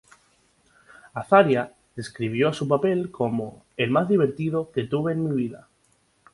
[1.13, 5.67] Azaria describió a su papel como "el más divertido que tuve en mi vida".